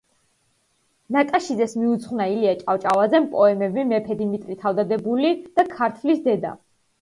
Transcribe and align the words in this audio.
ნაკაშიძეს 1.17 1.75
მიუძღვნა 1.81 2.25
ილია 2.35 2.53
ჭავჭავაძემ 2.61 3.27
პოემები 3.35 3.85
„მეფე 3.91 4.19
დიმიტრი 4.23 4.59
თავდადებული“ 4.65 5.31
და 5.61 5.69
„ქართვლის 5.77 6.27
დედა“. 6.27 6.57